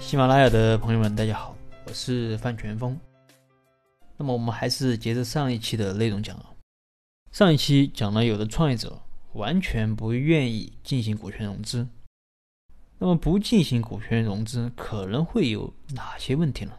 [0.00, 2.98] 喜马拉雅的朋友们，大家好，我是范全峰。
[4.16, 6.46] 那么我们还是接着上一期的内容讲啊。
[7.30, 8.98] 上一期讲了有的创业者
[9.34, 11.86] 完全不愿意进行股权融资，
[12.98, 16.72] 那么不进行股权融资可能会有哪些问题呢？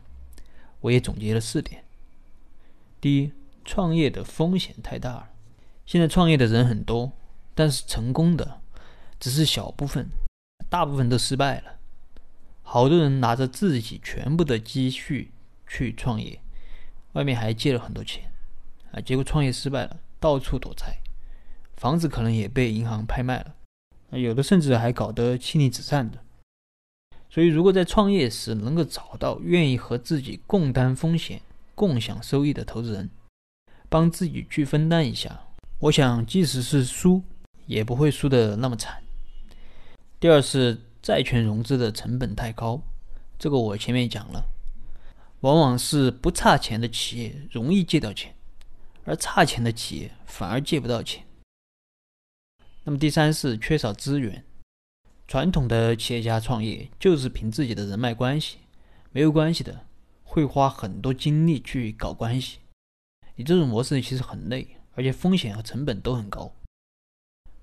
[0.81, 1.85] 我也总结了四点。
[2.99, 3.31] 第一，
[3.63, 5.29] 创业的风险太大了。
[5.85, 7.11] 现在创业的人很多，
[7.53, 8.59] 但是成功的
[9.19, 10.09] 只是小部分，
[10.69, 11.77] 大部分都失败了。
[12.63, 15.31] 好多人拿着自己全部的积蓄
[15.67, 16.41] 去创业，
[17.13, 18.31] 外面还借了很多钱，
[18.91, 20.99] 啊，结果创业失败了，到处躲债，
[21.75, 23.55] 房子可能也被银行拍卖了，
[24.17, 26.19] 有的甚至还搞得妻离子散的。
[27.29, 31.41] 所以，如果在创业时能够找到愿意和自己共担风险、
[31.75, 33.09] 共享收益的投资人，
[33.89, 35.47] 帮自己去分担一下，
[35.79, 37.21] 我想即使是输，
[37.65, 39.03] 也不会输得那么惨。
[40.19, 40.79] 第二是。
[41.01, 42.79] 债权融资的成本太高，
[43.39, 44.45] 这个我前面讲了，
[45.39, 48.35] 往往是不差钱的企业容易借到钱，
[49.05, 51.25] 而差钱的企业反而借不到钱。
[52.83, 54.45] 那么第三是缺少资源，
[55.27, 58.57] 传统的企业家创业就是凭自己的人脉关系，
[59.11, 59.87] 没有关系的
[60.23, 62.59] 会花很多精力去搞关系，
[63.35, 66.53] 你这种模式其实很累，而且风险和成本都很高。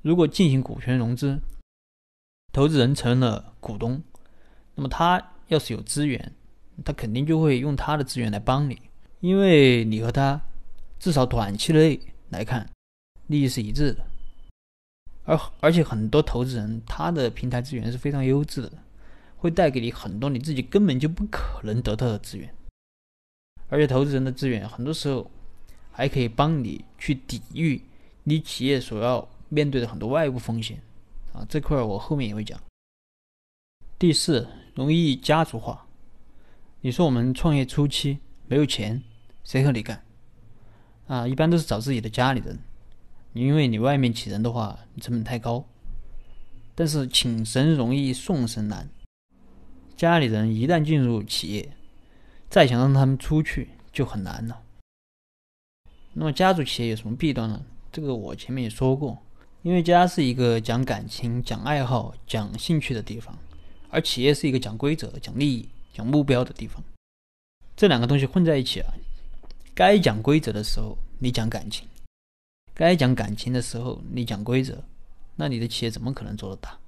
[0.03, 1.39] 如果进行股权融资，
[2.53, 4.03] 投资人成了股东，
[4.75, 6.33] 那么他要是有资源，
[6.85, 8.81] 他肯定就会用他的资源来帮你，
[9.21, 10.41] 因为你和他
[10.99, 12.69] 至少短期内来看，
[13.27, 14.05] 利益是一致的。
[15.25, 18.73] 而而且很多投资人他的平台资源是非常优质的，
[19.37, 22.53] 会带给你很多你自己根本就不可能得到的资源。
[23.69, 25.31] 而且投资人的资源很多时候
[25.93, 27.83] 还可以帮你去抵御
[28.25, 30.81] 你企业所要面对的很多外部风险。
[31.33, 32.61] 啊，这块我后面也会讲。
[33.99, 35.87] 第四，容易家族化。
[36.81, 39.03] 你说我们创业初期没有钱，
[39.45, 40.05] 谁和你干？
[41.07, 42.59] 啊，一般都是找自己的家里人，
[43.33, 45.65] 因为你外面请人的话，成本太高。
[46.75, 48.89] 但是请神容易送神难，
[49.97, 51.73] 家里人一旦进入企业，
[52.49, 54.63] 再想让他们出去就很难了。
[56.13, 57.65] 那么家族企业有什么弊端呢？
[57.91, 59.21] 这个我前面也说过。
[59.63, 63.37] 因为家是一个讲感情、讲爱好、讲兴趣的地方，
[63.91, 66.83] 而企业是一个讲规则、讲利益、讲目标的地方。
[67.77, 68.95] 这两个东西混在一起啊，
[69.75, 71.89] 该讲规则的时候你讲感情，
[72.73, 74.83] 该讲感情的时候你讲规则，
[75.35, 76.79] 那你的企业怎么可能做得大？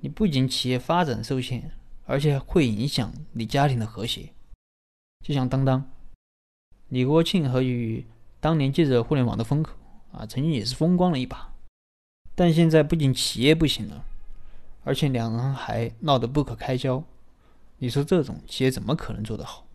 [0.00, 1.70] 你不仅企业发展受限，
[2.06, 4.30] 而且会影响你家庭的和谐。
[5.24, 5.88] 就像当当、
[6.88, 8.04] 李国庆和与
[8.40, 9.72] 当年借着互联网的风口
[10.10, 11.51] 啊，曾经也是风光了一把。
[12.34, 14.04] 但现在不仅企业不行了，
[14.84, 17.04] 而且两人还闹得不可开交。
[17.78, 19.66] 你说这种企业怎么可能做得好？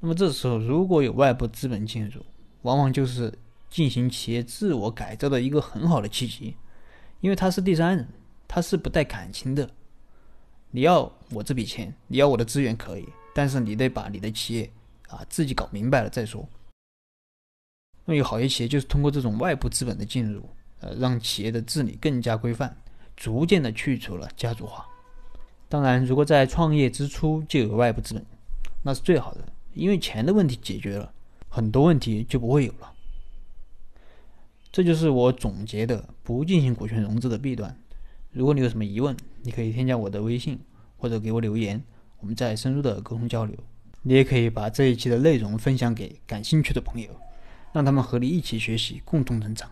[0.00, 2.24] 那么这时候如果有外部资本进入，
[2.62, 6.56] 往往就是进行企业自我改造的一个很好的契机，
[7.20, 8.08] 因为他是第三人，
[8.48, 9.70] 他是不带感情的。
[10.70, 14.70] 你要我这笔钱，你要我的资源可以，但是你得把你的企业
[15.08, 16.48] 啊自己搞明白了再说。
[18.04, 20.48] 那有好些企业就是通过这种外部资本的进入。
[20.82, 22.76] 呃，让企业的治理更加规范，
[23.16, 24.84] 逐渐的去除了家族化。
[25.68, 28.26] 当然，如果在创业之初就有外部资本，
[28.82, 29.40] 那是最好的，
[29.74, 31.12] 因为钱的问题解决了，
[31.48, 32.92] 很多问题就不会有了。
[34.70, 37.74] 这就是我总结的不进行股权融资的弊端。
[38.32, 40.58] 如果你有什么疑问，你可以添加我的微信
[40.96, 41.82] 或者给我留言，
[42.18, 43.56] 我们再深入的沟通交流。
[44.02, 47.08] 你也可以把这一期的内容分享给感兴趣的朋友，
[47.72, 49.70] 让他们和你一起学习，共同成长。